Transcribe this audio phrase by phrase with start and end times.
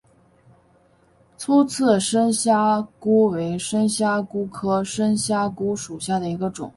[1.37, 6.67] 粗刺深虾蛄为深虾蛄科深虾蛄属下的一个种。